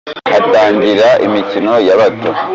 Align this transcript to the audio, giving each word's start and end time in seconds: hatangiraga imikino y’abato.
hatangiraga 0.31 1.09
imikino 1.27 1.73
y’abato. 1.87 2.29